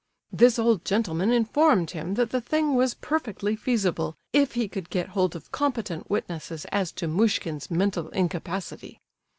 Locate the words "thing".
2.41-2.73